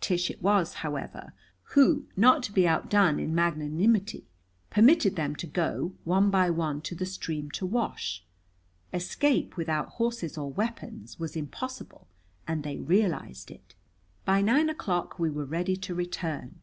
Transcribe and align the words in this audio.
Tish 0.00 0.30
it 0.30 0.40
was, 0.40 0.76
however, 0.80 1.34
who, 1.74 2.06
not 2.16 2.42
to 2.44 2.52
be 2.52 2.66
outdone 2.66 3.20
in 3.20 3.34
magnanimity, 3.34 4.26
permitted 4.70 5.14
them 5.14 5.36
to 5.36 5.46
go, 5.46 5.92
one 6.04 6.30
by 6.30 6.48
one, 6.48 6.80
to 6.80 6.94
the 6.94 7.04
stream 7.04 7.50
to 7.50 7.66
wash. 7.66 8.24
Escape, 8.94 9.58
without 9.58 9.90
horses 10.00 10.38
or 10.38 10.50
weapons, 10.50 11.20
was 11.20 11.36
impossible, 11.36 12.08
and 12.48 12.62
they 12.62 12.78
realized 12.78 13.50
it. 13.50 13.74
By 14.24 14.40
nine 14.40 14.70
o'clock 14.70 15.18
we 15.18 15.28
were 15.28 15.44
ready 15.44 15.76
to 15.76 15.94
return. 15.94 16.60